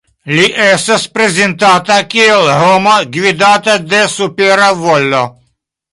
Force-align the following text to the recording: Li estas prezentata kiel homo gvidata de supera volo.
Li 0.37 0.43
estas 0.67 1.03
prezentata 1.17 1.97
kiel 2.13 2.47
homo 2.63 2.95
gvidata 3.19 3.77
de 3.93 4.01
supera 4.15 4.75
volo. 4.85 5.25